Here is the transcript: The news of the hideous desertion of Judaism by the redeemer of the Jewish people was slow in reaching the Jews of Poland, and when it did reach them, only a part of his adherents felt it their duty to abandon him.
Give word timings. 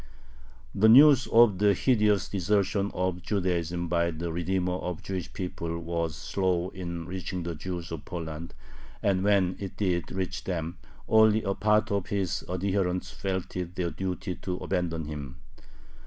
The 0.73 0.89
news 0.89 1.27
of 1.27 1.59
the 1.59 1.75
hideous 1.75 2.27
desertion 2.27 2.89
of 2.95 3.21
Judaism 3.21 3.87
by 3.87 4.09
the 4.09 4.33
redeemer 4.33 4.73
of 4.77 4.97
the 4.97 5.03
Jewish 5.03 5.31
people 5.31 5.77
was 5.77 6.15
slow 6.15 6.69
in 6.69 7.05
reaching 7.05 7.43
the 7.43 7.53
Jews 7.53 7.91
of 7.91 8.03
Poland, 8.03 8.55
and 9.03 9.23
when 9.23 9.57
it 9.59 9.77
did 9.77 10.11
reach 10.11 10.45
them, 10.45 10.79
only 11.07 11.43
a 11.43 11.53
part 11.53 11.91
of 11.91 12.07
his 12.07 12.43
adherents 12.49 13.11
felt 13.11 13.55
it 13.55 13.75
their 13.75 13.91
duty 13.91 14.33
to 14.37 14.57
abandon 14.57 15.05
him. 15.05 15.37